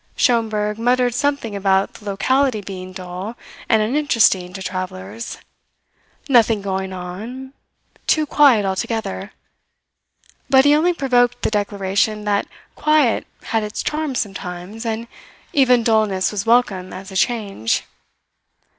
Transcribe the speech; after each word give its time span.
Schomberg 0.15 0.79
muttered 0.79 1.13
something 1.13 1.55
about 1.55 1.93
the 1.93 2.05
locality 2.05 2.59
being 2.59 2.91
dull 2.91 3.37
and 3.69 3.83
uninteresting 3.83 4.51
to 4.53 4.63
travellers 4.63 5.37
nothing 6.27 6.63
going 6.63 6.91
on 6.91 7.53
too 8.07 8.25
quiet 8.25 8.65
altogether, 8.65 9.31
but 10.49 10.65
he 10.65 10.73
only 10.73 10.93
provoked 10.95 11.43
the 11.43 11.51
declaration 11.51 12.23
that 12.25 12.47
quiet 12.73 13.27
had 13.43 13.61
its 13.61 13.83
charm 13.83 14.15
sometimes, 14.15 14.87
and 14.87 15.07
even 15.53 15.83
dullness 15.83 16.31
was 16.31 16.47
welcome 16.47 16.91
as 16.93 17.11
a 17.11 17.15
change. 17.15 17.83